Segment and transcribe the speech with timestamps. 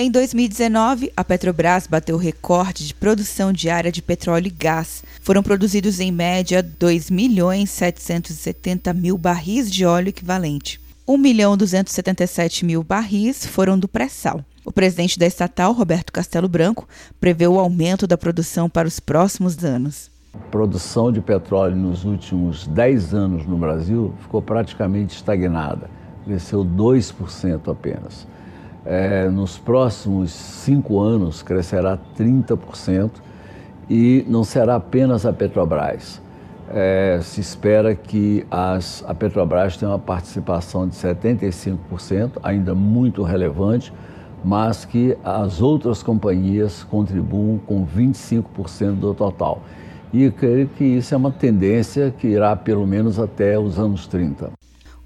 [0.00, 5.02] Em 2019, a Petrobras bateu recorde de produção diária de petróleo e gás.
[5.20, 10.80] Foram produzidos em média 2 milhões 770 mil barris de óleo equivalente.
[11.04, 14.44] 1 milhão 277 mil barris foram do pré-sal.
[14.64, 16.88] O presidente da estatal, Roberto Castelo Branco,
[17.18, 20.12] prevê o aumento da produção para os próximos anos.
[20.32, 25.90] A produção de petróleo nos últimos 10 anos no Brasil ficou praticamente estagnada,
[26.24, 28.28] cresceu 2% apenas
[28.88, 33.10] é, nos próximos cinco anos crescerá 30%
[33.88, 36.22] e não será apenas a Petrobras.
[36.70, 43.92] É, se espera que as, a Petrobras tenha uma participação de 75%, ainda muito relevante,
[44.42, 49.62] mas que as outras companhias contribuam com 25% do total.
[50.14, 54.50] E creio que isso é uma tendência que irá pelo menos até os anos 30.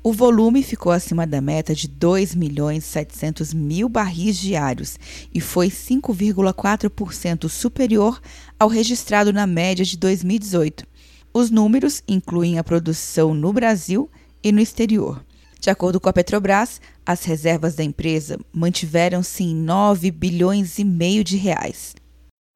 [0.05, 4.99] O volume ficou acima da meta de 2 milhões 700 mil barris diários
[5.33, 8.21] e foi 5,4% superior
[8.59, 10.85] ao registrado na média de 2018.
[11.33, 14.11] Os números incluem a produção no Brasil
[14.43, 15.25] e no exterior.
[15.61, 21.23] De acordo com a Petrobras, as reservas da empresa mantiveram-se em 9 bilhões e meio
[21.23, 21.95] de reais.